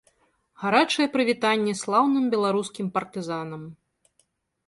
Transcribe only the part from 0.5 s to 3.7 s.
Гарачае прывітанне слаўным беларускім партызанам!